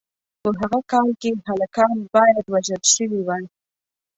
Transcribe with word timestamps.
په 0.43 0.49
هغه 0.59 0.79
کال 0.91 1.09
کې 1.21 1.31
هلکان 1.47 1.95
باید 2.15 2.45
وژل 2.53 2.83
شوي 2.95 3.21
وای. 3.23 3.43